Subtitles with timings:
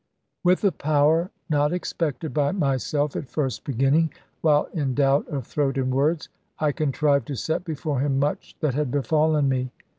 [0.43, 5.77] With a power not expected by myself at first beginning, while in doubt of throat
[5.77, 6.27] and words,
[6.57, 9.69] I contrived to set before him much that had befallen me.